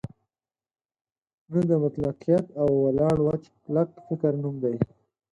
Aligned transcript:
نه 1.53 1.61
د 1.69 1.71
مطلقیت 1.83 2.45
او 2.61 2.69
ولاړ 2.85 3.17
وچ 3.27 3.43
کلک 3.63 3.89
فکر 4.07 4.31
نوم 4.41 4.55
دی. 4.63 4.75